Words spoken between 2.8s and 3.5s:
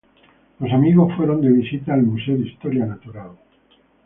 natural.